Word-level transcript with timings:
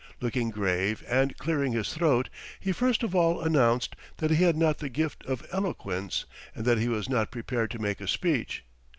Looking 0.19 0.49
grave 0.49 1.03
and 1.07 1.37
clearing 1.37 1.73
his 1.73 1.93
throat, 1.93 2.29
he 2.59 2.71
first 2.71 3.03
of 3.03 3.13
all 3.13 3.39
announced 3.39 3.95
that 4.17 4.31
he 4.31 4.43
had 4.43 4.57
not 4.57 4.79
the 4.79 4.89
gift 4.89 5.23
of 5.27 5.45
eloquence 5.51 6.25
and 6.55 6.65
that 6.65 6.79
he 6.79 6.87
was 6.87 7.07
not 7.07 7.29
prepared 7.29 7.69
to 7.69 7.79
make 7.79 8.01
a 8.01 8.07
speech. 8.07 8.65